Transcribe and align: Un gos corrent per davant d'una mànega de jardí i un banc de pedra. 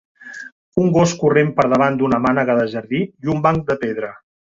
Un 0.83 0.87
gos 0.95 1.11
corrent 1.19 1.51
per 1.59 1.65
davant 1.73 1.99
d'una 1.99 2.19
mànega 2.27 2.55
de 2.61 2.65
jardí 2.73 3.03
i 3.27 3.31
un 3.35 3.45
banc 3.45 3.63
de 3.69 3.77
pedra. 3.85 4.11